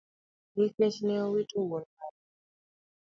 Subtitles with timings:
[0.55, 2.23] Nikech ne owito wuon pargi.